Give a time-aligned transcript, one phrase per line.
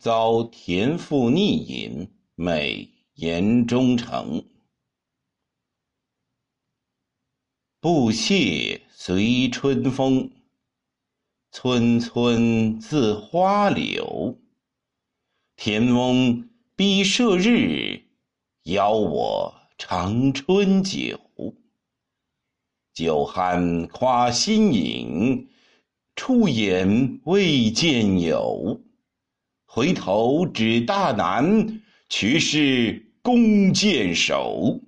[0.00, 4.42] 遭田赋逆饮，美言忠诚。
[7.82, 10.30] 不谢随春风，
[11.52, 14.38] 村村自花柳。
[15.54, 18.02] 田翁逼射日，
[18.62, 21.20] 邀我尝春酒。
[22.94, 25.50] 酒酣夸新饮，
[26.16, 28.80] 出言未见有。
[29.72, 34.80] 回头指大南，却是弓箭手。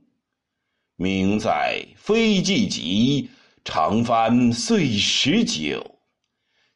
[0.97, 3.31] 名在非计急，
[3.65, 5.99] 长帆岁十九。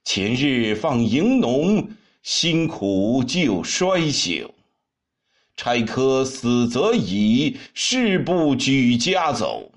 [0.05, 1.88] 前日放迎农，
[2.23, 4.48] 辛苦就衰朽。
[5.56, 9.73] 差科死则已，事不举家走。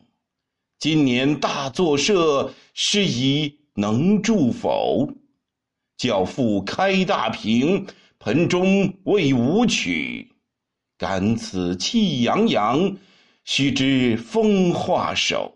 [0.78, 5.10] 今年大作社，是以能助否？
[5.98, 7.88] 教父开大平。
[8.20, 10.28] 盆中未舞曲，
[10.98, 12.98] 感此气洋洋，
[13.46, 15.56] 须知风化手。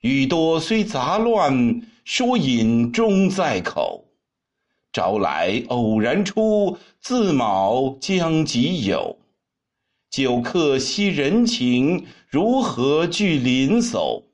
[0.00, 4.06] 语多虽杂乱，说饮终在口。
[4.90, 9.18] 朝来偶然出，自卯将即有。
[10.10, 14.24] 酒客惜人情，如何惧邻叟？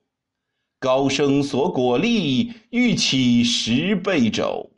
[0.79, 4.71] 高声索果粒，欲起十倍肘。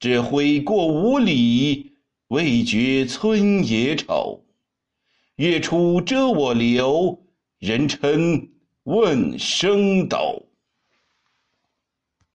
[0.00, 1.92] 只挥过五里，
[2.28, 4.42] 未觉村野丑。
[5.36, 7.22] 月出遮我流，
[7.58, 8.48] 人称
[8.84, 10.49] 问声斗。